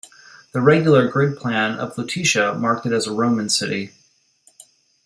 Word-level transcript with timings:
The 0.51 0.61
regular 0.61 1.07
grid-plan 1.07 1.77
of 1.77 1.95
Lutetia 1.95 2.59
marked 2.59 2.87
it 2.87 2.91
as 2.91 3.05
a 3.05 3.13
Roman 3.13 3.49
city. 3.49 3.91